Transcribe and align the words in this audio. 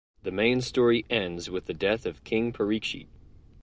The 0.23 0.31
main 0.31 0.61
story 0.61 1.05
ends 1.11 1.51
with 1.51 1.67
the 1.67 1.75
death 1.75 2.07
of 2.07 2.23
King 2.23 2.51
Parikshit. 2.51 3.05